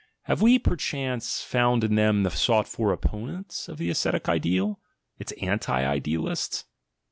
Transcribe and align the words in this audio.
Have 0.23 0.41
we, 0.41 0.57
perchance, 0.57 1.43
found 1.43 1.83
in 1.83 1.93
them 1.93 2.23
the 2.23 2.31
sought 2.31 2.67
for 2.67 2.91
opponents 2.91 3.69
of 3.69 3.77
the 3.77 3.91
ascetic 3.91 4.27
ideal, 4.27 4.79
its 5.19 5.31
arti 5.43 5.83
idcalists? 5.85 6.63